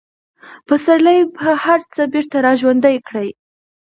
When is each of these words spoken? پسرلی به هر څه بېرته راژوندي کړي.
پسرلی 0.67 1.19
به 1.35 1.49
هر 1.63 1.79
څه 1.93 2.01
بېرته 2.13 2.37
راژوندي 2.47 2.95
کړي. 3.07 3.29